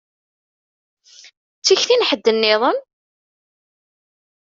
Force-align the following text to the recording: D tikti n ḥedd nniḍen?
D 1.59 1.63
tikti 1.65 1.95
n 1.95 2.05
ḥedd 2.09 2.25
nniḍen? 2.31 2.77